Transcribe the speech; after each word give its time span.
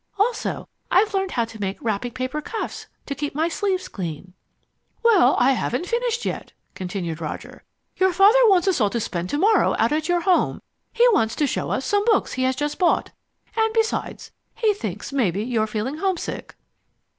Also 0.17 0.67
I've 0.89 1.13
learned 1.13 1.29
how 1.33 1.45
to 1.45 1.61
make 1.61 1.77
wrapping 1.79 2.13
paper 2.13 2.41
cuffs 2.41 2.87
to 3.05 3.13
keep 3.13 3.35
my 3.35 3.47
sleeves 3.47 3.87
clean." 3.87 4.33
"Well, 5.03 5.35
I 5.37 5.51
haven't 5.51 5.85
finished 5.85 6.25
yet," 6.25 6.53
continued 6.73 7.21
Roger. 7.21 7.61
"Your 7.97 8.11
father 8.11 8.39
wants 8.45 8.67
us 8.67 8.81
all 8.81 8.89
to 8.89 8.99
spend 8.99 9.29
to 9.29 9.37
morrow 9.37 9.75
out 9.77 9.91
at 9.91 10.09
your 10.09 10.21
home. 10.21 10.63
He 10.91 11.07
wants 11.09 11.35
to 11.35 11.45
show 11.45 11.69
us 11.69 11.85
some 11.85 12.03
books 12.05 12.33
he 12.33 12.41
has 12.45 12.55
just 12.55 12.79
bought, 12.79 13.11
and 13.55 13.71
besides 13.75 14.31
he 14.55 14.73
thinks 14.73 15.13
maybe 15.13 15.43
you're 15.43 15.67
feeling 15.67 15.97
homesick." 15.97 16.55